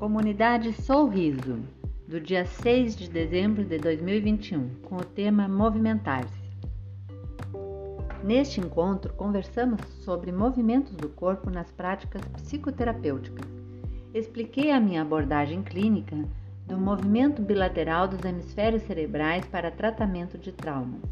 [0.00, 1.58] Comunidade Sorriso,
[2.08, 6.40] do dia 6 de dezembro de 2021, com o tema Movimentar-se.
[8.24, 13.46] Neste encontro, conversamos sobre movimentos do corpo nas práticas psicoterapêuticas.
[14.14, 16.16] Expliquei a minha abordagem clínica
[16.66, 21.02] do movimento bilateral dos hemisférios cerebrais para tratamento de traumas.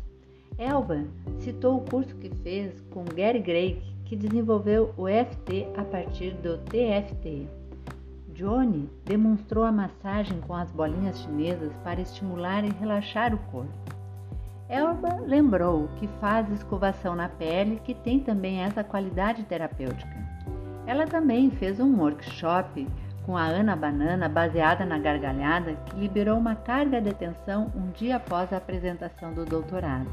[0.57, 1.05] Elba
[1.41, 6.57] citou o curso que fez com Gary Gray, que desenvolveu o FT a partir do
[6.57, 7.68] TFT.
[8.39, 13.73] Johnny demonstrou a massagem com as bolinhas chinesas para estimular e relaxar o corpo.
[14.69, 20.17] Elba lembrou que faz escovação na pele, que tem também essa qualidade terapêutica.
[20.87, 22.87] Ela também fez um workshop
[23.27, 28.17] com a Ana Banana baseada na gargalhada que liberou uma carga de tensão um dia
[28.17, 30.07] após a apresentação do doutorado.